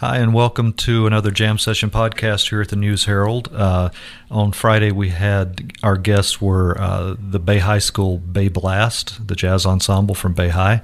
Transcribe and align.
Hi, 0.00 0.18
and 0.18 0.32
welcome 0.32 0.74
to 0.74 1.08
another 1.08 1.32
Jam 1.32 1.58
Session 1.58 1.90
podcast 1.90 2.50
here 2.50 2.60
at 2.60 2.68
the 2.68 2.76
News 2.76 3.06
Herald. 3.06 3.52
Uh, 3.52 3.90
on 4.30 4.52
Friday, 4.52 4.92
we 4.92 5.08
had 5.08 5.72
our 5.82 5.96
guests 5.96 6.40
were 6.40 6.80
uh, 6.80 7.16
the 7.18 7.40
Bay 7.40 7.58
High 7.58 7.80
School 7.80 8.18
Bay 8.18 8.46
Blast, 8.46 9.26
the 9.26 9.34
jazz 9.34 9.66
ensemble 9.66 10.14
from 10.14 10.34
Bay 10.34 10.50
High, 10.50 10.82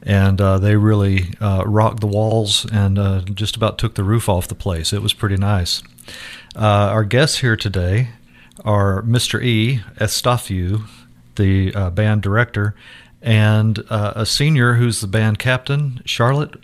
and 0.00 0.40
uh, 0.40 0.58
they 0.58 0.76
really 0.76 1.34
uh, 1.40 1.64
rocked 1.66 1.98
the 1.98 2.06
walls 2.06 2.64
and 2.70 3.00
uh, 3.00 3.22
just 3.22 3.56
about 3.56 3.78
took 3.78 3.96
the 3.96 4.04
roof 4.04 4.28
off 4.28 4.46
the 4.46 4.54
place. 4.54 4.92
It 4.92 5.02
was 5.02 5.12
pretty 5.12 5.38
nice. 5.38 5.82
Uh, 6.54 6.60
our 6.60 7.02
guests 7.02 7.38
here 7.38 7.56
today 7.56 8.10
are 8.64 9.02
Mr. 9.02 9.42
E. 9.42 9.80
Estafiu, 9.96 10.86
the 11.34 11.72
band 11.90 12.22
director, 12.22 12.76
and 13.20 13.78
a 13.90 14.24
senior 14.24 14.74
who's 14.74 15.00
the 15.00 15.08
band 15.08 15.40
captain. 15.40 16.00
Charlotte, 16.04 16.54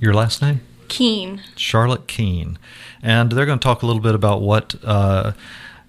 your 0.00 0.14
last 0.14 0.40
name? 0.40 0.62
Keene. 0.88 1.42
Charlotte 1.56 2.06
Keene. 2.06 2.58
And 3.02 3.32
they're 3.32 3.46
going 3.46 3.58
to 3.58 3.62
talk 3.62 3.82
a 3.82 3.86
little 3.86 4.02
bit 4.02 4.14
about 4.14 4.40
what 4.40 4.74
uh, 4.84 5.32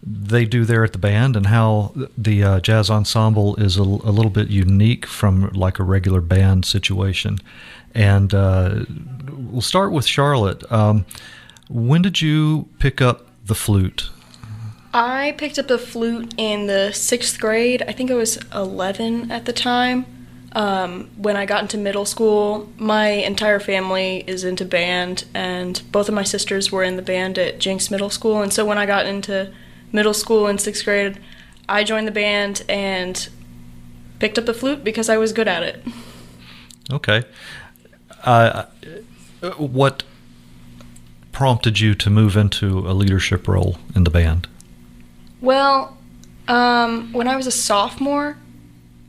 they 0.06 0.46
do 0.46 0.66
there 0.66 0.84
at 0.84 0.94
the 0.94 1.00
band 1.00 1.36
and 1.36 1.48
how 1.48 1.94
the 2.18 2.44
uh, 2.44 2.60
jazz 2.60 2.90
ensemble 2.90 3.56
is 3.56 3.78
a, 3.78 3.82
a, 3.82 3.84
little 3.84 4.30
bit 4.30 4.50
unique 4.50 5.06
from 5.06 5.50
like 5.50 5.80
a 5.80 5.84
regular 5.84 6.22
band 6.22 6.66
situation. 6.66 7.40
And 7.94 8.34
uh, 8.34 8.86
we'll 9.32 9.62
start 9.62 9.92
with 9.92 10.06
Charlotte. 10.06 10.70
Um, 10.72 11.06
when 11.70 12.02
did 12.02 12.22
you 12.22 12.70
pick 12.78 13.02
up 13.02 13.28
the 13.46 13.56
flute? 13.56 14.10
I 14.94 15.34
picked 15.38 15.58
up 15.58 15.68
the 15.68 15.78
flute 15.78 16.34
in 16.38 16.68
the 16.68 16.94
sixth 16.94 17.40
grade. 17.40 17.84
I 17.88 17.92
think 17.92 18.12
I 18.12 18.14
was 18.14 18.38
11 18.54 19.32
at 19.32 19.46
the 19.46 19.54
time. 19.54 20.06
Um, 20.56 21.10
when 21.18 21.36
I 21.36 21.46
got 21.46 21.64
into 21.64 21.78
middle 21.78 22.06
school, 22.06 22.70
my 22.78 23.08
entire 23.08 23.60
family 23.60 24.24
is 24.26 24.46
into 24.46 24.64
band, 24.64 25.26
and 25.34 25.82
both 25.92 26.08
of 26.08 26.16
my 26.16 26.24
sisters 26.24 26.72
were 26.72 26.82
in 26.82 26.96
the 26.96 27.02
band 27.02 27.38
at 27.38 27.60
Jinks 27.60 27.92
Middle 27.92 28.10
School. 28.10 28.42
And 28.42 28.54
so 28.54 28.66
when 28.66 28.78
I 28.78 28.86
got 28.86 29.06
into 29.06 29.54
middle 29.92 30.14
school 30.14 30.48
in 30.48 30.58
sixth 30.58 30.86
grade, 30.86 31.20
I 31.68 31.84
joined 31.84 32.08
the 32.08 32.12
band 32.14 32.64
and 32.70 33.28
picked 34.20 34.38
up 34.38 34.46
the 34.46 34.54
flute 34.54 34.82
because 34.82 35.10
I 35.10 35.18
was 35.18 35.34
good 35.34 35.50
at 35.50 35.62
it. 35.62 35.84
Okay. 36.90 37.24
Uh, 38.24 38.64
what 39.58 40.04
prompted 41.34 41.82
you 41.82 41.96
to 41.96 42.10
move 42.10 42.38
into 42.38 42.80
a 42.80 42.94
leadership 42.94 43.46
role 43.46 43.78
in 43.94 44.06
the 44.06 44.10
band? 44.10 44.48
Well, 45.42 45.98
um, 46.48 47.12
when 47.12 47.28
I 47.28 47.36
was 47.36 47.46
a 47.46 47.52
sophomore, 47.52 48.38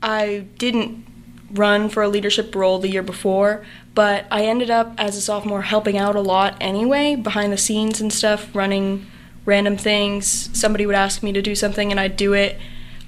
I 0.03 0.45
didn't 0.57 1.05
run 1.51 1.89
for 1.89 2.03
a 2.03 2.09
leadership 2.09 2.53
role 2.55 2.79
the 2.79 2.89
year 2.89 3.03
before, 3.03 3.65
but 3.95 4.25
I 4.29 4.45
ended 4.45 4.69
up 4.69 4.93
as 4.97 5.15
a 5.15 5.21
sophomore 5.21 5.61
helping 5.63 5.97
out 5.97 6.15
a 6.15 6.21
lot 6.21 6.57
anyway, 6.59 7.15
behind 7.15 7.53
the 7.53 7.57
scenes 7.57 8.01
and 8.01 8.11
stuff, 8.11 8.53
running 8.55 9.05
random 9.45 9.77
things. 9.77 10.49
Somebody 10.57 10.85
would 10.85 10.95
ask 10.95 11.23
me 11.23 11.31
to 11.31 11.41
do 11.41 11.55
something 11.55 11.91
and 11.91 11.99
I'd 11.99 12.17
do 12.17 12.33
it, 12.33 12.59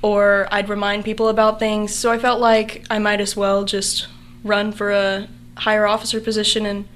or 0.02 0.48
I'd 0.52 0.70
remind 0.70 1.06
people 1.06 1.28
about 1.28 1.60
things. 1.60 1.94
So 1.94 2.12
I 2.12 2.18
felt 2.18 2.40
like 2.40 2.86
I 2.90 3.00
might 3.00 3.20
as 3.20 3.36
well 3.36 3.66
just 3.66 4.08
run 4.44 4.72
for 4.72 4.92
a 4.92 5.28
higher 5.58 5.86
officer 5.86 6.22
position 6.22 6.66
and 6.66 6.88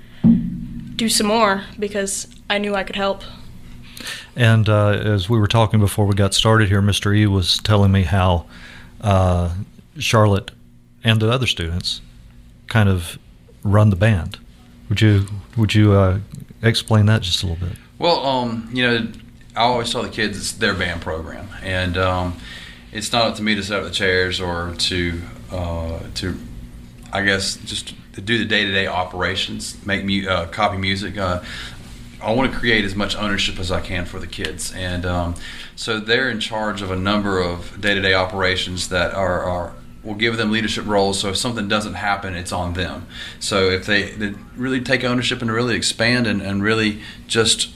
do 0.96 1.10
some 1.10 1.28
more 1.28 1.64
because 1.78 2.28
I 2.50 2.58
knew 2.58 2.76
I 2.76 2.84
could 2.84 2.96
help. 2.96 3.24
And 4.36 4.68
uh, 4.70 4.90
as 4.90 5.30
we 5.30 5.38
were 5.38 5.48
talking 5.48 5.80
before 5.80 6.06
we 6.06 6.16
got 6.16 6.34
started 6.34 6.70
here, 6.70 6.82
Mr. 6.82 7.16
E 7.16 7.28
was 7.28 7.60
telling 7.60 7.92
me 7.92 8.04
how 8.04 8.46
uh, 9.02 9.54
Charlotte 10.00 10.52
and 11.04 11.20
the 11.22 11.30
other 11.30 11.48
students 11.48 12.02
kind 12.68 12.90
of 12.90 13.18
run 13.64 13.90
the 13.90 13.96
band. 13.96 14.40
Would 14.90 15.02
you 15.02 15.26
would 15.58 15.74
you 15.74 15.94
uh, 15.94 16.20
explain 16.62 17.06
that 17.08 17.22
just 17.22 17.44
a 17.44 17.48
little 17.48 17.68
bit? 17.68 17.78
Well, 18.00 18.26
um, 18.26 18.70
you 18.74 18.86
know, 18.86 19.08
I 19.56 19.62
always 19.62 19.92
tell 19.92 20.04
the 20.04 20.10
kids 20.10 20.38
it's 20.38 20.52
their 20.54 20.74
band 20.74 21.02
program, 21.02 21.48
and 21.62 21.98
um, 21.98 22.38
it's 22.92 23.12
not 23.12 23.24
up 23.24 23.36
to 23.36 23.44
me 23.44 23.56
to 23.56 23.64
set 23.64 23.80
up 23.80 23.86
the 23.86 23.92
chairs 23.92 24.40
or 24.40 24.74
to 24.78 25.22
uh, 25.52 26.00
to, 26.16 26.38
I 27.12 27.22
guess, 27.24 27.56
just 27.58 27.94
to 28.14 28.22
do 28.22 28.38
the 28.38 28.46
day 28.46 28.66
to 28.66 28.72
day 28.72 28.88
operations, 28.88 29.84
make 29.86 30.04
mu- 30.04 30.28
uh, 30.28 30.48
copy 30.48 30.78
music. 30.78 31.18
Uh, 31.18 31.44
I 32.22 32.32
want 32.34 32.52
to 32.52 32.58
create 32.58 32.86
as 32.86 32.96
much 32.96 33.16
ownership 33.18 33.60
as 33.60 33.70
I 33.72 33.82
can 33.82 34.06
for 34.06 34.20
the 34.20 34.28
kids, 34.28 34.74
and 34.74 35.06
um, 35.06 35.36
so 35.76 36.00
they're 36.00 36.30
in 36.30 36.40
charge 36.40 36.82
of 36.82 36.90
a 36.90 36.96
number 36.96 37.40
of 37.40 37.80
day 37.82 37.94
to 37.94 38.02
day 38.02 38.14
operations 38.14 38.90
that 38.90 39.14
are, 39.14 39.44
are 39.44 39.74
will 40.04 40.16
give 40.16 40.38
them 40.38 40.52
leadership 40.52 40.86
roles. 40.86 41.20
So 41.20 41.30
if 41.30 41.38
something 41.38 41.68
doesn't 41.68 41.94
happen, 41.94 42.36
it's 42.36 42.52
on 42.52 42.74
them. 42.74 43.08
So 43.40 43.70
if 43.70 43.86
they, 43.86 44.12
they 44.12 44.34
really 44.56 44.82
take 44.82 45.04
ownership 45.04 45.42
and 45.42 45.52
really 45.52 45.76
expand 45.76 46.28
and, 46.28 46.42
and 46.42 46.62
really 46.62 47.02
just 47.28 47.70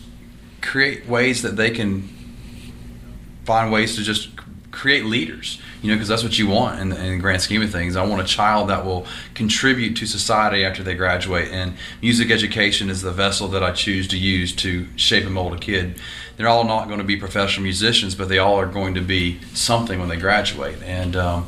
create 0.61 1.07
ways 1.07 1.41
that 1.41 1.55
they 1.55 1.71
can 1.71 2.09
find 3.45 3.71
ways 3.71 3.95
to 3.95 4.03
just 4.03 4.29
create 4.71 5.05
leaders 5.05 5.59
you 5.81 5.89
know 5.89 5.95
because 5.95 6.07
that's 6.07 6.21
what 6.21 6.37
you 6.37 6.45
want 6.45 6.79
in 6.79 6.89
the, 6.89 7.03
in 7.03 7.13
the, 7.13 7.17
grand 7.17 7.41
scheme 7.41 7.63
of 7.63 7.71
things 7.71 7.95
i 7.95 8.05
want 8.05 8.21
a 8.21 8.25
child 8.25 8.69
that 8.69 8.85
will 8.85 9.07
contribute 9.33 9.95
to 9.95 10.05
society 10.05 10.63
after 10.63 10.83
they 10.83 10.93
graduate 10.93 11.49
and 11.51 11.73
music 12.01 12.29
education 12.29 12.89
is 12.89 13.01
the 13.01 13.11
vessel 13.11 13.47
that 13.47 13.63
i 13.63 13.71
choose 13.71 14.07
to 14.07 14.17
use 14.17 14.53
to 14.53 14.85
shape 14.95 15.23
and 15.23 15.33
mold 15.33 15.53
a 15.53 15.57
kid 15.57 15.99
they're 16.35 16.47
all 16.47 16.63
not 16.63 16.87
going 16.87 16.99
to 16.99 17.03
be 17.03 17.15
professional 17.15 17.63
musicians 17.63 18.13
but 18.13 18.29
they 18.29 18.37
all 18.37 18.59
are 18.59 18.67
going 18.67 18.93
to 18.93 19.01
be 19.01 19.39
something 19.53 19.99
when 19.99 20.09
they 20.09 20.17
graduate 20.17 20.77
and 20.83 21.15
um, 21.15 21.47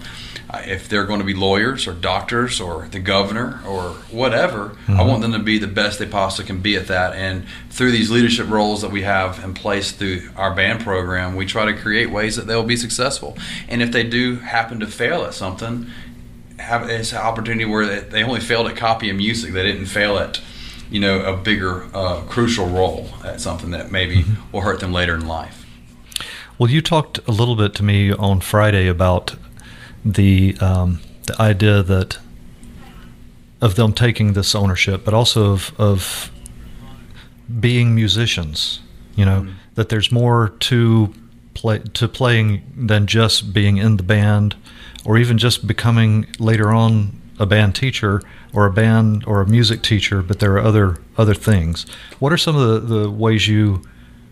if 0.54 0.90
they're 0.90 1.06
going 1.06 1.20
to 1.20 1.26
be 1.26 1.34
lawyers 1.34 1.88
or 1.88 1.94
doctors 1.94 2.60
or 2.60 2.88
the 2.88 3.00
governor 3.00 3.62
or 3.68 3.92
whatever, 4.12 4.70
mm-hmm. 4.70 5.00
I 5.00 5.04
want 5.04 5.22
them 5.22 5.34
to 5.34 5.40
be 5.40 5.60
the 5.60 5.68
best 5.68 6.00
they 6.00 6.08
possibly 6.08 6.48
can 6.48 6.60
be 6.60 6.76
at 6.76 6.88
that. 6.88 7.14
And 7.14 7.46
through 7.70 7.92
these 7.92 8.10
leadership 8.10 8.50
roles 8.50 8.82
that 8.82 8.92
we 8.92 9.04
have 9.04 9.44
in 9.44 9.54
place 9.54 9.92
through 9.92 10.30
our 10.36 10.54
band 10.54 10.82
program, 10.82 11.36
we 11.36 11.46
try 11.46 11.66
to 11.66 11.74
create 11.74 12.10
ways 12.10 12.36
that 12.36 12.48
they'll 12.48 12.64
be 12.64 12.76
successful. 12.76 13.38
And 13.68 13.82
if 13.82 13.92
they 13.92 14.04
do 14.04 14.38
happen 14.38 14.80
to 14.80 14.88
fail 14.88 15.24
at 15.24 15.36
something, 15.36 15.88
have 16.58 16.90
it's 16.90 17.12
an 17.12 17.20
opportunity 17.20 17.66
where 17.66 18.02
they 18.02 18.24
only 18.24 18.42
failed 18.42 18.68
at 18.68 18.76
copying 18.76 19.18
music. 19.18 19.54
They 19.54 19.64
didn't 19.64 19.86
fail 19.86 20.18
at 20.18 20.42
you 20.90 21.00
know 21.00 21.22
a 21.22 21.38
bigger 21.38 21.86
uh, 21.94 22.22
crucial 22.24 22.68
role 22.68 23.10
at 23.24 23.40
something 23.40 23.72
that 23.72 23.92
maybe 23.92 24.24
mm-hmm. 24.24 24.52
will 24.52 24.62
hurt 24.62 24.80
them 24.80 24.92
later 24.92 25.16
in 25.16 25.28
life. 25.28 25.66
Well, 26.58 26.70
you 26.70 26.82
talked 26.82 27.20
a 27.26 27.32
little 27.32 27.56
bit 27.56 27.74
to 27.76 27.84
me 27.84 28.12
on 28.12 28.42
Friday 28.42 28.88
about 28.88 29.36
the 30.04 30.58
um, 30.60 31.00
the 31.28 31.40
idea 31.42 31.84
that 31.84 32.20
of 33.62 33.76
them 33.76 33.94
taking 33.94 34.34
this 34.34 34.56
ownership, 34.56 35.04
but 35.04 35.14
also 35.14 35.52
of 35.52 35.74
of 35.80 36.32
being 37.60 37.96
musicians. 37.96 38.82
You 39.16 39.26
know 39.26 39.42
mm-hmm. 39.42 39.54
that 39.76 39.90
there's 39.90 40.12
more 40.12 40.50
to 40.60 41.14
play 41.54 41.80
to 41.80 42.08
playing 42.08 42.62
than 42.76 43.08
just 43.08 43.54
being 43.54 43.78
in 43.78 43.98
the 43.98 44.04
band, 44.04 44.56
or 45.06 45.18
even 45.18 45.38
just 45.38 45.68
becoming 45.68 46.28
later 46.40 46.72
on 46.72 47.20
a 47.40 47.46
band 47.46 47.76
teacher 47.76 48.22
or 48.54 48.66
a 48.66 48.72
band 48.72 49.24
or 49.26 49.42
a 49.42 49.48
music 49.48 49.82
teacher. 49.82 50.22
But 50.22 50.40
there 50.40 50.54
are 50.54 50.60
other 50.60 50.98
other 51.18 51.34
things. 51.34 51.86
What 52.20 52.32
are 52.32 52.38
some 52.38 52.56
of 52.56 52.88
the, 52.88 53.00
the 53.02 53.12
ways 53.12 53.48
you 53.48 53.84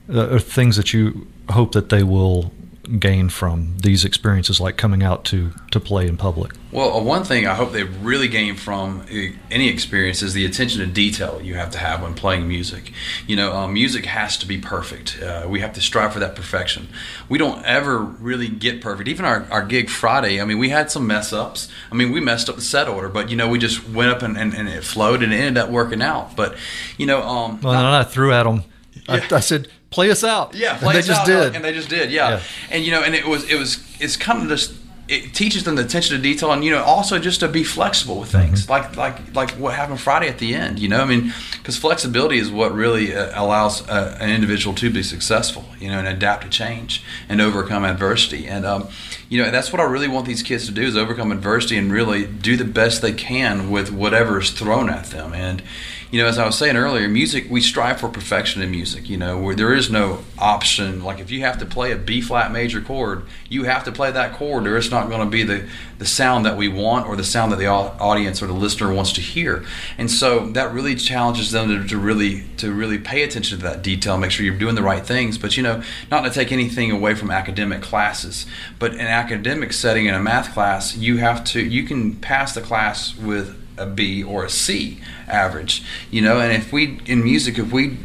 uh, 0.09 0.39
things 0.39 0.77
that 0.77 0.93
you 0.93 1.27
hope 1.49 1.73
that 1.73 1.89
they 1.89 2.03
will 2.03 2.51
gain 2.99 3.29
from 3.29 3.77
these 3.79 4.05
experiences, 4.05 4.59
like 4.59 4.77
coming 4.77 5.03
out 5.03 5.25
to 5.25 5.51
to 5.71 5.79
play 5.79 6.07
in 6.07 6.17
public? 6.17 6.53
Well, 6.71 6.97
uh, 6.97 7.01
one 7.01 7.23
thing 7.23 7.47
I 7.47 7.55
hope 7.55 7.71
they 7.71 7.83
really 7.83 8.27
gain 8.27 8.55
from 8.55 9.01
uh, 9.01 9.35
any 9.49 9.69
experience 9.69 10.21
is 10.21 10.33
the 10.33 10.45
attention 10.45 10.79
to 10.79 10.85
detail 10.85 11.41
you 11.41 11.55
have 11.55 11.71
to 11.71 11.77
have 11.77 12.01
when 12.01 12.13
playing 12.13 12.47
music. 12.47 12.91
You 13.25 13.35
know, 13.35 13.53
um, 13.53 13.73
music 13.73 14.05
has 14.05 14.37
to 14.37 14.45
be 14.45 14.57
perfect. 14.57 15.21
Uh, 15.21 15.47
we 15.49 15.61
have 15.61 15.73
to 15.73 15.81
strive 15.81 16.13
for 16.13 16.19
that 16.19 16.35
perfection. 16.35 16.89
We 17.29 17.37
don't 17.37 17.63
ever 17.65 17.99
really 17.99 18.49
get 18.49 18.81
perfect. 18.81 19.07
Even 19.07 19.25
our, 19.25 19.47
our 19.49 19.65
gig 19.65 19.89
Friday, 19.89 20.41
I 20.41 20.45
mean, 20.45 20.57
we 20.57 20.69
had 20.69 20.91
some 20.91 21.07
mess 21.07 21.31
ups. 21.31 21.69
I 21.91 21.95
mean, 21.95 22.11
we 22.11 22.19
messed 22.19 22.49
up 22.49 22.55
the 22.55 22.61
set 22.61 22.87
order, 22.87 23.09
but, 23.09 23.29
you 23.29 23.35
know, 23.35 23.47
we 23.47 23.59
just 23.59 23.87
went 23.89 24.11
up 24.11 24.21
and, 24.21 24.37
and, 24.37 24.53
and 24.53 24.67
it 24.67 24.83
flowed 24.83 25.23
and 25.23 25.33
it 25.33 25.37
ended 25.37 25.63
up 25.63 25.69
working 25.69 26.01
out. 26.01 26.35
But, 26.35 26.55
you 26.97 27.05
know, 27.05 27.21
um, 27.21 27.61
well, 27.61 27.73
I, 27.73 28.01
I 28.01 28.03
threw 28.03 28.33
at 28.33 28.43
them. 28.43 28.63
Yeah. 29.07 29.25
I, 29.31 29.35
I 29.35 29.39
said, 29.39 29.69
play 29.97 30.11
us 30.11 30.23
out. 30.23 30.53
Yeah, 30.53 30.77
play 30.77 30.93
and 30.93 31.03
they 31.03 31.07
just 31.07 31.21
out, 31.21 31.25
did, 31.25 31.55
and 31.55 31.65
they 31.65 31.73
just 31.73 31.89
did. 31.89 32.11
Yeah. 32.11 32.29
yeah. 32.29 32.41
and 32.69 32.85
you 32.85 32.91
know, 32.91 33.01
and 33.01 33.15
it 33.15 33.25
was 33.25 33.49
it 33.49 33.57
was 33.57 33.83
it's 33.99 34.15
kind 34.15 34.43
of 34.43 34.47
just 34.47 34.71
it 35.07 35.33
teaches 35.33 35.63
them 35.63 35.73
the 35.73 35.83
attention 35.83 36.15
to 36.15 36.21
detail, 36.21 36.51
and 36.51 36.63
you 36.63 36.69
know, 36.69 36.83
also 36.83 37.17
just 37.17 37.39
to 37.39 37.47
be 37.47 37.63
flexible 37.63 38.19
with 38.19 38.31
things, 38.31 38.67
mm-hmm. 38.67 38.71
like 38.71 38.95
like 38.95 39.33
like 39.33 39.51
what 39.51 39.73
happened 39.73 39.99
Friday 39.99 40.27
at 40.27 40.37
the 40.37 40.53
end. 40.53 40.77
You 40.77 40.87
know, 40.87 41.01
I 41.01 41.05
mean, 41.05 41.33
because 41.53 41.77
flexibility 41.77 42.37
is 42.37 42.51
what 42.51 42.75
really 42.75 43.15
uh, 43.15 43.31
allows 43.33 43.89
uh, 43.89 44.15
an 44.19 44.29
individual 44.29 44.75
to 44.75 44.91
be 44.91 45.01
successful. 45.01 45.65
You 45.79 45.89
know, 45.89 45.97
and 45.97 46.07
adapt 46.07 46.43
to 46.43 46.49
change 46.49 47.03
and 47.27 47.41
overcome 47.41 47.83
adversity, 47.83 48.47
and 48.47 48.67
um, 48.67 48.89
you 49.29 49.41
know, 49.41 49.49
that's 49.49 49.71
what 49.71 49.81
I 49.81 49.85
really 49.85 50.07
want 50.07 50.27
these 50.27 50.43
kids 50.43 50.67
to 50.67 50.71
do 50.71 50.83
is 50.83 50.95
overcome 50.95 51.31
adversity 51.31 51.75
and 51.75 51.91
really 51.91 52.27
do 52.27 52.55
the 52.55 52.65
best 52.65 53.01
they 53.01 53.13
can 53.13 53.71
with 53.71 53.91
whatever 53.91 54.39
is 54.39 54.51
thrown 54.51 54.91
at 54.91 55.05
them, 55.05 55.33
and 55.33 55.63
you 56.11 56.21
know, 56.21 56.27
as 56.27 56.37
I 56.37 56.45
was 56.45 56.57
saying 56.57 56.77
earlier, 56.77 57.07
music 57.07 57.47
we 57.49 57.61
strive 57.61 57.99
for 57.99 58.07
perfection 58.07 58.61
in 58.61 58.71
music. 58.71 59.09
You 59.09 59.17
know, 59.17 59.37
where 59.37 59.55
there 59.55 59.73
is 59.73 59.89
no 59.89 60.19
option. 60.37 61.03
Like 61.03 61.19
if 61.19 61.31
you 61.31 61.41
have 61.41 61.57
to 61.59 61.65
play 61.65 61.91
a 61.91 61.97
B 61.97 62.21
flat 62.21 62.51
major 62.51 62.81
chord, 62.81 63.23
you 63.49 63.63
have 63.63 63.83
to 63.85 63.91
play 63.91 64.11
that 64.11 64.33
chord, 64.33 64.67
or 64.67 64.77
it's 64.77 64.89
not 64.89 65.09
going 65.09 65.21
to 65.21 65.29
be 65.29 65.43
the 65.43 65.67
the 65.97 66.05
sound 66.05 66.45
that 66.45 66.55
we 66.55 66.67
want 66.67 67.07
or 67.07 67.15
the 67.15 67.23
sound 67.23 67.51
that 67.51 67.57
the 67.57 67.67
audience 67.67 68.41
or 68.41 68.47
the 68.47 68.53
listener 68.53 68.93
wants 68.93 69.11
to 69.13 69.21
hear. 69.21 69.65
And 69.97 70.09
so 70.09 70.47
that 70.51 70.71
really 70.71 70.95
challenges 70.95 71.51
them 71.51 71.69
to, 71.69 71.87
to 71.87 71.97
really 71.97 72.43
to 72.57 72.71
really 72.71 72.99
pay 72.99 73.23
attention 73.23 73.57
to 73.57 73.63
that 73.65 73.81
detail, 73.81 74.17
make 74.17 74.31
sure 74.31 74.45
you're 74.45 74.57
doing 74.57 74.75
the 74.75 74.83
right 74.83 75.05
things. 75.05 75.37
But 75.37 75.57
you 75.57 75.63
know, 75.63 75.83
not 76.09 76.21
to 76.21 76.29
take 76.29 76.51
anything 76.51 76.91
away 76.91 77.15
from 77.15 77.31
academic 77.31 77.81
classes, 77.81 78.45
but 78.79 78.93
in 78.93 79.01
academic 79.01 79.73
setting 79.73 80.05
in 80.05 80.13
a 80.13 80.21
math 80.21 80.53
class, 80.53 80.95
you 80.95 81.17
have 81.17 81.43
to 81.45 81.61
you 81.61 81.83
can 81.83 82.15
pass 82.15 82.53
the 82.53 82.61
class 82.61 83.17
with 83.17 83.66
a 83.77 83.85
B 83.85 84.23
or 84.23 84.43
a 84.43 84.49
C 84.49 84.99
average, 85.27 85.83
you 86.11 86.21
know. 86.21 86.39
And 86.39 86.51
if 86.51 86.71
we 86.71 86.99
in 87.05 87.23
music, 87.23 87.57
if 87.57 87.71
we 87.71 87.97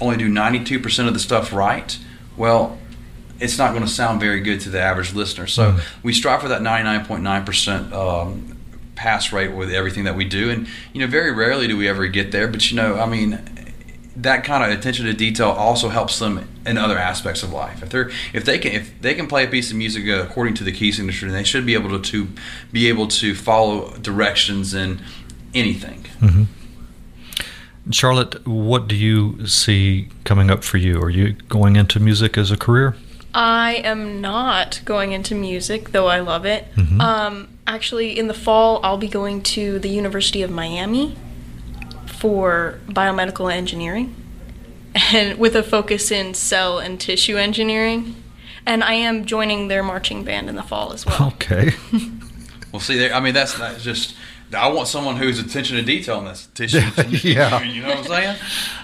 only 0.00 0.16
do 0.16 0.28
92% 0.28 1.08
of 1.08 1.14
the 1.14 1.20
stuff 1.20 1.52
right, 1.52 1.98
well, 2.36 2.78
it's 3.38 3.58
not 3.58 3.70
going 3.70 3.82
to 3.82 3.90
sound 3.90 4.20
very 4.20 4.40
good 4.40 4.60
to 4.62 4.70
the 4.70 4.80
average 4.80 5.12
listener. 5.14 5.46
So 5.46 5.72
mm-hmm. 5.72 6.00
we 6.02 6.12
strive 6.12 6.42
for 6.42 6.48
that 6.48 6.62
99.9% 6.62 7.92
um, 7.92 8.56
pass 8.94 9.32
rate 9.32 9.52
with 9.54 9.70
everything 9.70 10.04
that 10.04 10.16
we 10.16 10.24
do, 10.24 10.50
and 10.50 10.66
you 10.92 11.00
know, 11.00 11.06
very 11.06 11.32
rarely 11.32 11.66
do 11.66 11.76
we 11.76 11.88
ever 11.88 12.06
get 12.06 12.32
there. 12.32 12.48
But 12.48 12.70
you 12.70 12.76
know, 12.76 12.98
I 12.98 13.06
mean, 13.06 13.32
that 14.16 14.44
kind 14.44 14.64
of 14.64 14.76
attention 14.76 15.04
to 15.06 15.12
detail 15.12 15.50
also 15.50 15.90
helps 15.90 16.18
them 16.18 16.48
in 16.64 16.78
other 16.78 16.98
aspects 16.98 17.42
of 17.42 17.52
life. 17.52 17.82
If 17.82 17.90
they're 17.90 18.10
if 18.32 18.44
they 18.44 18.58
can 18.58 18.72
if 18.72 19.00
they 19.00 19.14
can 19.14 19.26
play 19.26 19.44
a 19.44 19.48
piece 19.48 19.70
of 19.70 19.76
music 19.76 20.08
according 20.08 20.54
to 20.54 20.64
the 20.64 20.72
key 20.72 20.90
signature, 20.90 21.30
they 21.30 21.44
should 21.44 21.66
be 21.66 21.74
able 21.74 21.90
to, 21.90 21.98
to 21.98 22.28
be 22.72 22.88
able 22.88 23.08
to 23.08 23.34
follow 23.34 23.96
directions 23.98 24.74
in 24.74 25.02
anything. 25.54 26.04
Mm-hmm. 26.20 26.44
Charlotte, 27.92 28.44
what 28.46 28.88
do 28.88 28.96
you 28.96 29.46
see 29.46 30.08
coming 30.24 30.50
up 30.50 30.64
for 30.64 30.78
you? 30.78 31.00
Are 31.00 31.10
you 31.10 31.34
going 31.48 31.76
into 31.76 32.00
music 32.00 32.36
as 32.36 32.50
a 32.50 32.56
career? 32.56 32.96
I 33.32 33.74
am 33.84 34.20
not 34.20 34.80
going 34.84 35.12
into 35.12 35.34
music, 35.34 35.92
though 35.92 36.06
I 36.06 36.20
love 36.20 36.46
it. 36.46 36.74
Mm-hmm. 36.74 37.00
Um, 37.00 37.48
actually, 37.66 38.18
in 38.18 38.28
the 38.28 38.34
fall, 38.34 38.80
I'll 38.82 38.96
be 38.96 39.08
going 39.08 39.42
to 39.42 39.78
the 39.78 39.90
University 39.90 40.42
of 40.42 40.50
Miami 40.50 41.16
for 42.26 42.80
biomedical 42.88 43.52
engineering 43.52 44.12
and 45.12 45.38
with 45.38 45.54
a 45.54 45.62
focus 45.62 46.10
in 46.10 46.34
cell 46.34 46.80
and 46.80 47.00
tissue 47.00 47.36
engineering. 47.36 48.16
And 48.66 48.82
I 48.82 48.94
am 48.94 49.26
joining 49.26 49.68
their 49.68 49.84
marching 49.84 50.24
band 50.24 50.48
in 50.48 50.56
the 50.56 50.64
fall 50.64 50.92
as 50.92 51.06
well. 51.06 51.28
Okay. 51.34 51.70
well, 52.72 52.80
see, 52.80 52.98
there, 52.98 53.14
I 53.14 53.20
mean, 53.20 53.32
that's, 53.32 53.56
that's 53.56 53.84
just 53.84 54.16
I 54.52 54.66
want 54.72 54.88
someone 54.88 55.16
who's 55.16 55.38
attention 55.38 55.76
to 55.76 55.82
detail 55.82 56.18
in 56.18 56.24
this 56.24 56.48
tissue. 56.54 56.78
yeah, 57.28 57.62
you 57.62 57.82
know 57.82 57.90
what 57.90 57.98
I'm 57.98 58.04
saying. 58.04 58.36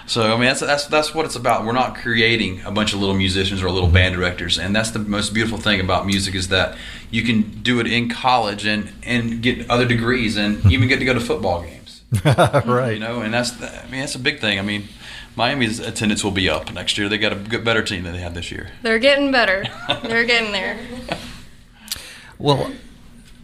So 0.07 0.33
I 0.33 0.35
mean, 0.35 0.45
that's 0.45 0.61
that's 0.61 0.87
that's 0.87 1.13
what 1.13 1.25
it's 1.25 1.35
about. 1.35 1.65
We're 1.65 1.73
not 1.73 1.95
creating 1.95 2.61
a 2.63 2.71
bunch 2.71 2.93
of 2.93 2.99
little 2.99 3.15
musicians 3.15 3.61
or 3.61 3.69
little 3.69 3.89
band 3.89 4.15
directors, 4.15 4.57
and 4.57 4.75
that's 4.75 4.91
the 4.91 4.99
most 4.99 5.33
beautiful 5.33 5.57
thing 5.57 5.79
about 5.81 6.05
music 6.05 6.35
is 6.35 6.49
that 6.49 6.77
you 7.11 7.23
can 7.23 7.61
do 7.61 7.79
it 7.79 7.87
in 7.87 8.09
college 8.09 8.65
and 8.65 8.91
and 9.03 9.41
get 9.41 9.69
other 9.69 9.85
degrees 9.85 10.35
and 10.35 10.65
even 10.71 10.87
get 10.87 10.99
to 10.99 11.05
go 11.05 11.13
to 11.13 11.21
football 11.21 11.61
games. 11.61 11.82
right. 12.65 12.93
You 12.93 12.99
know, 12.99 13.21
and 13.21 13.33
that's 13.33 13.61
I 13.61 13.85
mean 13.89 14.01
that's 14.01 14.15
a 14.15 14.19
big 14.19 14.39
thing. 14.39 14.59
I 14.59 14.61
mean. 14.61 14.87
Miami's 15.35 15.79
attendance 15.79 16.23
will 16.23 16.29
be 16.29 16.47
up 16.47 16.71
next 16.71 16.95
year. 16.95 17.09
They 17.09 17.17
got 17.17 17.33
a 17.33 17.35
good, 17.35 17.65
better 17.65 17.81
team 17.81 18.03
than 18.03 18.13
they 18.13 18.19
had 18.19 18.35
this 18.35 18.51
year. 18.51 18.69
They're 18.83 18.99
getting 18.99 19.31
better. 19.31 19.65
They're 20.03 20.25
getting 20.25 20.51
there. 20.51 20.77
Well, 22.37 22.71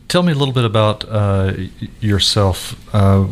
Tell 0.10 0.24
me 0.24 0.32
a 0.32 0.36
little 0.36 0.56
bit 0.56 0.66
about 0.66 1.06
uh, 1.08 1.54
yourself. 2.00 2.76
Uh, 2.96 3.28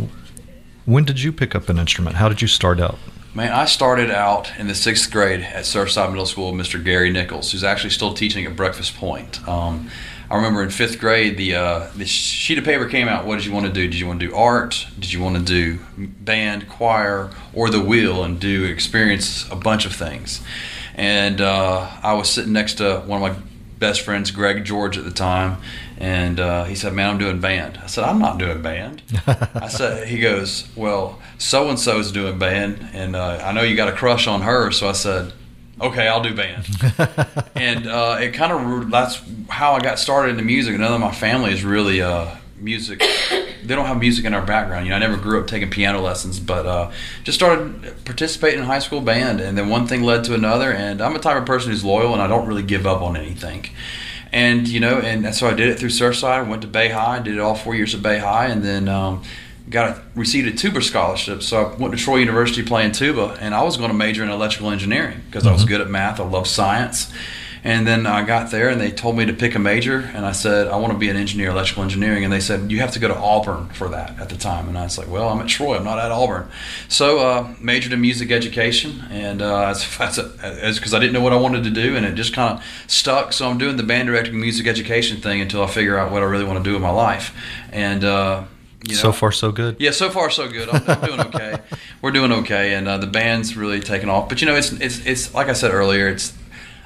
when 0.86 1.06
did 1.06 1.20
you 1.20 1.34
pick 1.34 1.56
up 1.56 1.70
an 1.70 1.80
instrument? 1.80 2.18
How 2.18 2.30
did 2.30 2.40
you 2.40 2.48
start 2.48 2.80
out? 2.80 3.00
Man, 3.34 3.52
I 3.52 3.66
started 3.66 4.12
out 4.12 4.52
in 4.60 4.68
the 4.68 4.76
sixth 4.76 5.12
grade 5.12 5.42
at 5.42 5.64
Surfside 5.64 6.12
Middle 6.12 6.28
School 6.28 6.52
with 6.52 6.68
Mr. 6.68 6.84
Gary 6.84 7.10
Nichols, 7.10 7.52
who's 7.52 7.64
actually 7.64 7.90
still 7.90 8.14
teaching 8.14 8.46
at 8.46 8.56
Breakfast 8.56 8.96
Point. 8.96 9.46
Um, 9.48 9.90
I 10.30 10.36
remember 10.36 10.62
in 10.62 10.70
fifth 10.70 11.00
grade, 11.00 11.38
the 11.38 11.56
uh, 11.56 11.90
the 11.96 12.06
sheet 12.06 12.58
of 12.58 12.66
paper 12.66 12.88
came 12.88 13.08
out. 13.08 13.26
What 13.26 13.38
did 13.38 13.46
you 13.46 13.54
want 13.54 13.66
to 13.66 13.72
do? 13.72 13.88
Did 13.88 14.00
you 14.00 14.08
want 14.08 14.20
to 14.20 14.28
do 14.28 14.36
art? 14.36 14.88
Did 15.00 15.14
you 15.14 15.22
want 15.22 15.38
to 15.38 15.42
do 15.42 15.80
band, 15.98 16.68
choir, 16.68 17.32
or 17.54 17.70
the 17.70 17.82
wheel 17.82 18.24
and 18.24 18.40
do 18.40 18.66
experience 18.66 19.50
a 19.50 19.56
bunch 19.56 19.86
of 19.86 19.94
things? 19.96 20.42
And 20.96 21.40
uh, 21.40 21.90
I 22.04 22.14
was 22.14 22.30
sitting 22.30 22.52
next 22.52 22.76
to 22.76 23.00
one 23.06 23.22
of 23.24 23.36
my 23.38 23.42
best 23.80 24.02
friends, 24.02 24.32
Greg 24.32 24.66
George, 24.66 24.98
at 24.98 25.06
the 25.06 25.12
time, 25.12 25.58
and 25.98 26.40
uh, 26.40 26.66
he 26.66 26.76
said, 26.76 26.94
"Man, 26.94 27.10
I'm 27.10 27.18
doing 27.18 27.40
band." 27.40 27.80
I 27.82 27.88
said, 27.88 28.04
"I'm 28.04 28.20
not 28.20 28.38
doing 28.38 28.62
band." 28.62 29.02
I 29.28 29.70
said, 29.70 30.08
"He 30.08 30.20
goes, 30.20 30.68
well, 30.76 31.22
so 31.38 31.70
and 31.70 31.80
so 31.80 32.00
is 32.00 32.12
doing 32.12 32.38
band, 32.38 32.90
and 32.94 33.16
uh, 33.16 33.42
I 33.44 33.54
know 33.54 33.62
you 33.62 33.76
got 33.76 33.88
a 33.88 33.96
crush 33.96 34.28
on 34.28 34.42
her." 34.42 34.72
So 34.72 34.90
I 34.90 34.94
said, 34.94 35.32
"Okay, 35.82 36.08
I'll 36.08 36.22
do 36.22 36.36
band." 36.36 36.66
and 37.56 37.88
uh, 37.88 38.18
it 38.20 38.34
kind 38.34 38.52
of 38.52 38.92
that's 38.92 39.22
how 39.50 39.74
I 39.74 39.80
got 39.80 40.00
started 40.00 40.32
into 40.32 40.44
music. 40.44 40.78
None 40.78 40.92
of 40.92 41.00
my 41.00 41.12
family 41.12 41.52
is 41.52 41.64
really 41.64 42.02
uh, 42.02 42.36
music. 42.58 43.04
They 43.64 43.76
don't 43.76 43.86
have 43.86 44.00
music 44.00 44.26
in 44.26 44.34
our 44.34 44.46
background. 44.46 44.86
You 44.86 44.92
know, 44.92 44.98
I 44.98 45.00
never 45.00 45.18
grew 45.18 45.42
up 45.42 45.48
taking 45.48 45.70
piano 45.70 46.00
lessons, 46.00 46.40
but 46.40 46.66
uh, 46.66 46.92
just 47.24 47.38
started 47.38 48.06
participating 48.06 48.60
in 48.60 48.66
high 48.66 48.80
school 48.80 49.02
band, 49.02 49.42
and 49.42 49.58
then 49.58 49.70
one 49.70 49.88
thing 49.88 50.04
led 50.04 50.24
to 50.26 50.34
another. 50.34 50.72
And 50.72 51.02
I'm 51.02 51.16
a 51.16 51.20
type 51.20 51.38
of 51.38 51.46
person 51.46 51.72
who's 51.72 51.84
loyal, 51.84 52.14
and 52.14 52.22
I 52.22 52.28
don't 52.28 52.48
really 52.48 52.64
give 52.64 52.88
up 52.88 53.02
on 53.02 53.18
anything 53.18 53.70
and 54.32 54.68
you 54.68 54.80
know, 54.80 55.00
and 55.00 55.34
so 55.34 55.48
I 55.48 55.54
did 55.54 55.70
it 55.70 55.80
through 55.80 55.90
Surfside. 55.90 56.48
Went 56.48 56.62
to 56.62 56.68
Bay 56.68 56.90
High, 56.90 57.20
did 57.20 57.36
it 57.36 57.40
all 57.40 57.56
four 57.56 57.76
years 57.76 57.96
at 57.96 58.02
Bay 58.02 58.20
High, 58.20 58.48
and 58.48 58.64
then 58.64 58.88
um, 58.88 59.24
got 59.70 59.90
a, 59.90 60.02
received 60.16 60.48
a 60.48 60.52
tuba 60.52 60.82
scholarship. 60.82 61.44
So 61.44 61.66
I 61.66 61.76
went 61.76 61.94
to 61.94 62.00
Troy 62.00 62.18
University 62.18 62.64
playing 62.64 62.94
tuba, 62.94 63.38
and 63.40 63.54
I 63.54 63.64
was 63.64 63.78
going 63.78 63.90
to 63.90 63.96
major 63.96 64.24
in 64.24 64.30
electrical 64.30 64.72
engineering 64.72 65.22
because 65.26 65.44
mm-hmm. 65.44 65.50
I 65.50 65.54
was 65.54 65.62
mm-hmm. 65.64 65.70
good 65.70 65.82
at 65.82 65.90
math. 65.90 66.20
I 66.20 66.24
love 66.24 66.48
science. 66.48 67.12
And 67.64 67.86
then 67.86 68.06
I 68.06 68.24
got 68.24 68.52
there 68.52 68.70
and 68.70 68.80
they 68.80 68.92
told 68.92 69.18
me 69.18 69.26
to 69.26 69.34
pick 69.34 69.54
a 69.56 69.60
major. 69.60 70.00
And 70.14 70.26
I 70.26 70.32
said, 70.32 70.68
I 70.68 70.78
want 70.78 70.94
to 70.94 71.00
be 71.00 71.10
an 71.10 71.18
engineer, 71.18 71.50
electrical 71.50 71.84
engineering. 71.84 72.24
And 72.24 72.32
they 72.32 72.40
said, 72.40 72.72
you 72.72 72.80
have 72.80 72.92
to 72.92 73.00
go 73.00 73.10
to 73.10 73.16
Auburn 73.16 73.68
for 73.70 73.90
that 73.90 74.18
at 74.20 74.30
the 74.30 74.38
time. 74.38 74.70
And 74.70 74.78
I 74.78 74.84
was 74.84 74.98
like, 74.98 75.10
well, 75.10 75.28
I'm 75.28 75.42
at 75.42 75.50
Troy, 75.50 75.76
I'm 75.76 75.84
not 75.84 76.00
at 76.00 76.10
Auburn. 76.10 76.48
So 76.88 77.20
uh, 77.20 77.54
majored 77.60 77.92
in 77.92 78.00
music 78.00 78.32
education. 78.32 79.04
And 79.10 79.42
uh, 79.42 79.74
because 79.98 80.94
I 80.94 81.00
didn't 81.00 81.12
know 81.12 81.22
what 81.22 81.34
I 81.34 81.38
wanted 81.38 81.66
to 81.66 81.70
do. 81.70 81.98
And 81.98 82.06
it 82.06 82.16
just 82.16 82.34
kind 82.34 82.58
of 82.58 82.64
stuck. 82.88 83.34
So 83.34 83.50
I'm 83.50 83.58
doing 83.58 83.76
the 83.76 83.84
band 83.84 84.08
directing 84.08 84.40
music 84.40 84.66
education 84.66 85.20
thing 85.20 85.42
until 85.42 85.62
I 85.62 85.68
figure 85.68 85.98
out 85.98 86.12
what 86.12 86.22
I 86.22 86.26
really 86.26 86.46
want 86.46 86.60
to 86.60 86.64
do 86.64 86.74
with 86.74 86.82
my 86.82 86.92
life. 86.92 87.36
And, 87.72 88.04
uh, 88.04 88.44
you 88.84 88.96
know, 88.96 89.02
so 89.02 89.12
far, 89.12 89.32
so 89.32 89.52
good. 89.52 89.78
Yeah, 89.80 89.92
so 89.92 90.10
far, 90.10 90.30
so 90.30 90.48
good. 90.48 90.70
I'm, 90.70 90.84
I'm 90.88 91.02
doing 91.02 91.20
okay. 91.22 91.58
We're 92.02 92.12
doing 92.12 92.32
okay, 92.32 92.76
and 92.76 92.88
uh, 92.88 92.98
the 92.98 93.08
band's 93.08 93.58
really 93.58 93.80
taken 93.80 94.10
off. 94.10 94.30
But 94.30 94.42
you 94.42 94.48
know, 94.48 94.56
it's 94.56 94.72
it's 94.74 95.06
it's 95.06 95.34
like 95.34 95.48
I 95.48 95.54
said 95.54 95.72
earlier. 95.72 96.08
It's 96.08 96.34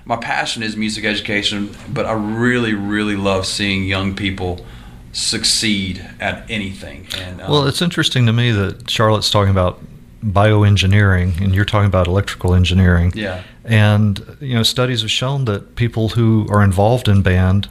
my 0.05 0.15
passion 0.15 0.63
is 0.63 0.75
music 0.75 1.05
education, 1.05 1.75
but 1.89 2.05
I 2.05 2.13
really, 2.13 2.73
really 2.73 3.15
love 3.15 3.45
seeing 3.45 3.83
young 3.83 4.15
people 4.15 4.65
succeed 5.13 6.05
at 6.19 6.49
anything. 6.49 7.07
And 7.17 7.41
um, 7.41 7.51
well, 7.51 7.67
it's 7.67 7.81
interesting 7.81 8.25
to 8.25 8.33
me 8.33 8.51
that 8.51 8.89
Charlotte's 8.89 9.29
talking 9.29 9.51
about 9.51 9.79
bioengineering 10.23 11.41
and 11.41 11.53
you're 11.53 11.65
talking 11.65 11.87
about 11.87 12.07
electrical 12.07 12.53
engineering. 12.53 13.11
Yeah. 13.15 13.43
And 13.65 14.37
you 14.39 14.55
know, 14.55 14.63
studies 14.63 15.01
have 15.01 15.11
shown 15.11 15.45
that 15.45 15.75
people 15.75 16.09
who 16.09 16.47
are 16.49 16.63
involved 16.63 17.07
in 17.07 17.21
band 17.21 17.69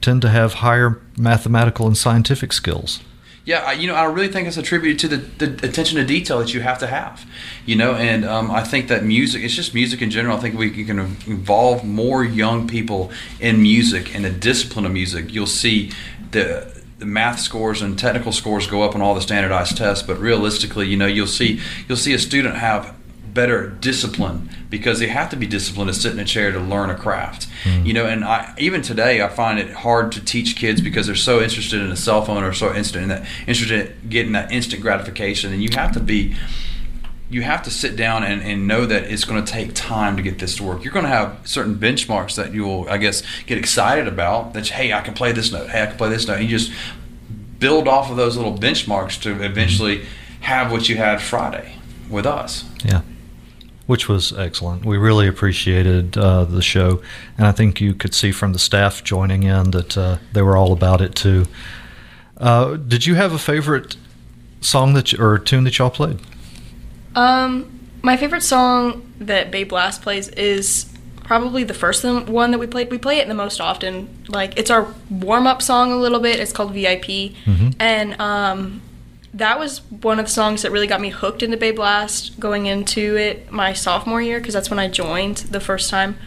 tend 0.00 0.20
to 0.22 0.28
have 0.28 0.54
higher 0.54 1.00
mathematical 1.16 1.86
and 1.86 1.96
scientific 1.96 2.52
skills 2.52 3.00
yeah, 3.44 3.58
I, 3.58 3.72
you 3.72 3.88
know, 3.88 3.94
I 3.94 4.04
really 4.04 4.28
think 4.28 4.46
it's 4.46 4.56
attributed 4.56 4.98
to 5.00 5.08
the, 5.08 5.46
the 5.46 5.66
attention 5.66 5.98
to 5.98 6.04
detail 6.04 6.38
that 6.38 6.54
you 6.54 6.60
have 6.60 6.78
to 6.78 6.86
have, 6.86 7.26
you 7.66 7.74
know, 7.74 7.94
and 7.94 8.24
um, 8.24 8.50
I 8.50 8.62
think 8.62 8.86
that 8.88 9.04
music, 9.04 9.42
it's 9.42 9.54
just 9.54 9.74
music 9.74 10.00
in 10.00 10.10
general. 10.10 10.36
I 10.36 10.40
think 10.40 10.56
we 10.56 10.70
can 10.84 10.98
involve 10.98 11.84
more 11.84 12.24
young 12.24 12.68
people 12.68 13.10
in 13.40 13.60
music 13.60 14.14
and 14.14 14.24
the 14.24 14.30
discipline 14.30 14.86
of 14.86 14.92
music. 14.92 15.32
You'll 15.32 15.46
see 15.46 15.90
the 16.30 16.70
the 16.98 17.06
math 17.06 17.40
scores 17.40 17.82
and 17.82 17.98
technical 17.98 18.30
scores 18.30 18.68
go 18.68 18.82
up 18.82 18.94
on 18.94 19.02
all 19.02 19.12
the 19.12 19.20
standardized 19.20 19.76
tests, 19.76 20.06
but 20.06 20.20
realistically, 20.20 20.86
you 20.86 20.96
know, 20.96 21.06
you'll 21.06 21.26
see 21.26 21.60
you'll 21.88 21.98
see 21.98 22.14
a 22.14 22.18
student 22.18 22.54
have 22.54 22.94
better 23.32 23.68
discipline 23.68 24.50
because 24.68 24.98
they 24.98 25.06
have 25.08 25.30
to 25.30 25.36
be 25.36 25.46
disciplined 25.46 25.92
to 25.92 25.98
sit 25.98 26.12
in 26.12 26.18
a 26.18 26.24
chair 26.24 26.52
to 26.52 26.60
learn 26.60 26.90
a 26.90 26.94
craft. 26.94 27.48
Mm. 27.64 27.86
You 27.86 27.92
know, 27.92 28.06
and 28.06 28.24
I 28.24 28.54
even 28.58 28.82
today 28.82 29.22
I 29.22 29.28
find 29.28 29.58
it 29.58 29.72
hard 29.72 30.12
to 30.12 30.24
teach 30.24 30.56
kids 30.56 30.80
because 30.80 31.06
they're 31.06 31.14
so 31.14 31.40
interested 31.40 31.80
in 31.80 31.90
a 31.90 31.96
cell 31.96 32.24
phone 32.24 32.44
or 32.44 32.52
so 32.52 32.68
interested 32.68 33.02
in 33.02 33.08
that 33.08 33.26
interested 33.46 33.96
in 34.02 34.08
getting 34.08 34.32
that 34.32 34.52
instant 34.52 34.82
gratification, 34.82 35.52
and 35.52 35.62
you 35.62 35.70
have 35.72 35.92
to 35.92 36.00
be 36.00 36.34
you 37.30 37.40
have 37.40 37.62
to 37.62 37.70
sit 37.70 37.96
down 37.96 38.22
and, 38.24 38.42
and 38.42 38.68
know 38.68 38.84
that 38.84 39.04
it's 39.04 39.24
going 39.24 39.42
to 39.42 39.50
take 39.50 39.72
time 39.72 40.16
to 40.16 40.22
get 40.22 40.38
this 40.38 40.56
to 40.56 40.62
work. 40.62 40.84
You're 40.84 40.92
going 40.92 41.06
to 41.06 41.10
have 41.10 41.38
certain 41.44 41.76
benchmarks 41.76 42.36
that 42.36 42.52
you 42.52 42.64
will, 42.64 42.86
I 42.90 42.98
guess, 42.98 43.22
get 43.46 43.56
excited 43.56 44.06
about. 44.06 44.52
That 44.52 44.68
hey, 44.68 44.92
I 44.92 45.00
can 45.00 45.14
play 45.14 45.32
this 45.32 45.50
note. 45.50 45.70
Hey, 45.70 45.82
I 45.82 45.86
can 45.86 45.96
play 45.96 46.10
this 46.10 46.26
note. 46.28 46.40
And 46.40 46.44
you 46.44 46.58
just 46.58 46.70
build 47.58 47.88
off 47.88 48.10
of 48.10 48.18
those 48.18 48.36
little 48.36 48.58
benchmarks 48.58 49.20
to 49.22 49.42
eventually 49.42 50.04
have 50.40 50.70
what 50.70 50.90
you 50.90 50.96
had 50.96 51.22
Friday 51.22 51.76
with 52.10 52.26
us. 52.26 52.64
Yeah 52.84 53.00
which 53.86 54.08
was 54.08 54.32
excellent. 54.38 54.84
We 54.84 54.96
really 54.96 55.26
appreciated 55.26 56.16
uh, 56.16 56.44
the 56.44 56.62
show, 56.62 57.02
and 57.36 57.46
I 57.46 57.52
think 57.52 57.80
you 57.80 57.94
could 57.94 58.14
see 58.14 58.32
from 58.32 58.52
the 58.52 58.58
staff 58.58 59.02
joining 59.04 59.42
in 59.42 59.70
that 59.72 59.98
uh, 59.98 60.18
they 60.32 60.42
were 60.42 60.56
all 60.56 60.72
about 60.72 61.00
it 61.00 61.14
too. 61.14 61.46
Uh, 62.38 62.76
did 62.76 63.06
you 63.06 63.14
have 63.14 63.32
a 63.32 63.38
favorite 63.38 63.96
song 64.60 64.94
that 64.94 65.12
you, 65.12 65.18
or 65.22 65.38
tune 65.38 65.64
that 65.64 65.78
y'all 65.78 65.90
played? 65.90 66.18
Um, 67.14 67.80
my 68.02 68.16
favorite 68.16 68.42
song 68.42 69.12
that 69.20 69.50
Bay 69.50 69.64
Blast 69.64 70.02
plays 70.02 70.28
is 70.28 70.86
probably 71.24 71.64
the 71.64 71.74
first 71.74 72.04
one 72.04 72.50
that 72.50 72.58
we 72.58 72.66
played. 72.66 72.90
We 72.90 72.98
play 72.98 73.18
it 73.18 73.28
the 73.28 73.34
most 73.34 73.60
often. 73.60 74.08
Like 74.28 74.58
it's 74.58 74.70
our 74.70 74.92
warm 75.10 75.46
up 75.46 75.62
song 75.62 75.92
a 75.92 75.96
little 75.96 76.20
bit. 76.20 76.40
It's 76.40 76.52
called 76.52 76.72
VIP, 76.72 77.02
Mm-hmm. 77.44 77.70
and 77.80 78.20
um, 78.20 78.82
that 79.34 79.58
was 79.58 79.78
one 79.90 80.18
of 80.18 80.26
the 80.26 80.30
songs 80.30 80.62
that 80.62 80.70
really 80.70 80.86
got 80.86 81.00
me 81.00 81.08
hooked 81.08 81.42
into 81.42 81.56
Bay 81.56 81.70
Blast 81.70 82.38
going 82.38 82.66
into 82.66 83.16
it 83.16 83.50
my 83.50 83.72
sophomore 83.72 84.20
year 84.20 84.38
because 84.38 84.54
that's 84.54 84.68
when 84.68 84.78
I 84.78 84.88
joined 84.88 85.38
the 85.38 85.60
first 85.60 85.88
time. 85.88 86.18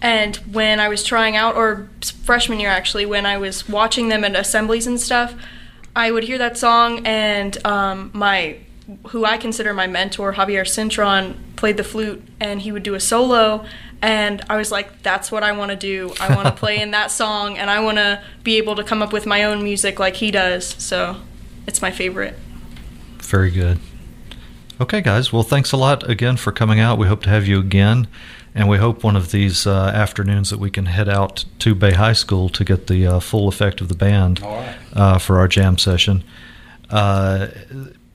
And 0.00 0.36
when 0.36 0.80
I 0.80 0.88
was 0.88 1.04
trying 1.04 1.36
out, 1.36 1.54
or 1.54 1.88
freshman 2.24 2.60
year 2.60 2.70
actually, 2.70 3.06
when 3.06 3.24
I 3.24 3.38
was 3.38 3.68
watching 3.68 4.08
them 4.08 4.24
at 4.24 4.34
assemblies 4.34 4.86
and 4.86 5.00
stuff, 5.00 5.34
I 5.94 6.10
would 6.10 6.24
hear 6.24 6.38
that 6.38 6.56
song, 6.58 7.06
and 7.06 7.64
um, 7.66 8.10
my 8.12 8.58
who 9.08 9.24
I 9.24 9.36
consider 9.36 9.72
my 9.72 9.86
mentor, 9.86 10.32
Javier 10.32 10.62
Cintron, 10.62 11.36
played 11.54 11.76
the 11.76 11.84
flute, 11.84 12.22
and 12.40 12.60
he 12.60 12.72
would 12.72 12.82
do 12.82 12.94
a 12.94 13.00
solo. 13.00 13.64
And 14.00 14.42
I 14.50 14.56
was 14.56 14.72
like, 14.72 15.02
that's 15.02 15.30
what 15.30 15.44
I 15.44 15.52
want 15.52 15.70
to 15.70 15.76
do. 15.76 16.12
I 16.20 16.34
want 16.34 16.48
to 16.48 16.52
play 16.60 16.80
in 16.80 16.90
that 16.90 17.10
song, 17.10 17.56
and 17.56 17.70
I 17.70 17.80
want 17.80 17.98
to 17.98 18.22
be 18.42 18.58
able 18.58 18.74
to 18.76 18.84
come 18.84 19.02
up 19.02 19.12
with 19.12 19.24
my 19.24 19.44
own 19.44 19.62
music 19.62 20.00
like 20.00 20.16
he 20.16 20.30
does. 20.30 20.66
So 20.82 21.16
it's 21.66 21.80
my 21.80 21.90
favorite. 21.90 22.36
Very 23.32 23.50
good. 23.50 23.78
Okay, 24.78 25.00
guys. 25.00 25.32
Well, 25.32 25.42
thanks 25.42 25.72
a 25.72 25.78
lot 25.78 26.06
again 26.06 26.36
for 26.36 26.52
coming 26.52 26.80
out. 26.80 26.98
We 26.98 27.06
hope 27.06 27.22
to 27.22 27.30
have 27.30 27.46
you 27.46 27.58
again. 27.58 28.06
And 28.54 28.68
we 28.68 28.76
hope 28.76 29.02
one 29.02 29.16
of 29.16 29.30
these 29.30 29.66
uh, 29.66 29.90
afternoons 29.94 30.50
that 30.50 30.58
we 30.58 30.70
can 30.70 30.84
head 30.84 31.08
out 31.08 31.46
to 31.60 31.74
Bay 31.74 31.92
High 31.92 32.12
School 32.12 32.50
to 32.50 32.62
get 32.62 32.88
the 32.88 33.06
uh, 33.06 33.20
full 33.20 33.48
effect 33.48 33.80
of 33.80 33.88
the 33.88 33.94
band 33.94 34.42
right. 34.42 34.76
uh, 34.92 35.16
for 35.16 35.38
our 35.38 35.48
jam 35.48 35.78
session. 35.78 36.24
Uh, 36.90 37.46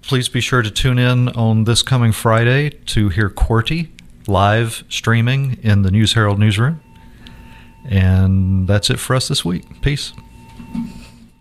please 0.03 0.29
be 0.29 0.39
sure 0.39 0.61
to 0.61 0.69
tune 0.69 0.99
in 0.99 1.29
on 1.29 1.63
this 1.63 1.81
coming 1.81 2.11
Friday 2.11 2.69
to 2.85 3.09
hear 3.09 3.27
Quarty 3.27 3.91
live 4.27 4.83
streaming 4.87 5.57
in 5.63 5.81
the 5.81 5.89
News 5.89 6.13
Herald 6.13 6.37
newsroom. 6.37 6.79
And 7.89 8.67
that's 8.67 8.91
it 8.91 8.99
for 8.99 9.15
us 9.15 9.29
this 9.29 9.43
week. 9.43 9.81
Peace. 9.81 10.13